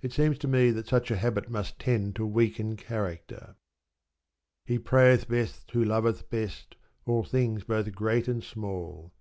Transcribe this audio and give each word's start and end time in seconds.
It 0.00 0.14
seems 0.14 0.38
to 0.38 0.48
me 0.48 0.70
that 0.70 0.86
such 0.88 1.10
a 1.10 1.16
habit 1.18 1.50
must 1.50 1.78
tend 1.78 2.16
to 2.16 2.24
weaken 2.24 2.76
character. 2.78 3.56
"He 4.64 4.78
prayeth 4.78 5.28
best 5.28 5.70
who 5.72 5.84
loveth 5.84 6.30
best 6.30 6.76
all 7.04 7.24
things 7.24 7.64
both 7.64 7.94
great 7.94 8.26
and 8.26 8.42
small." 8.42 9.12